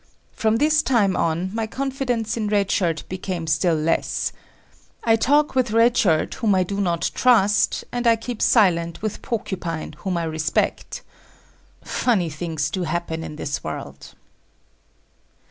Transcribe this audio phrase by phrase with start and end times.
[0.31, 4.33] From this time on, my confidence in Red Shirt became still less.
[5.03, 9.21] I talk with Red Shirt whom I do not trust, and I keep silent with
[9.21, 11.03] Porcupine whom I respect.
[11.83, 14.15] Funny things do happen in this world.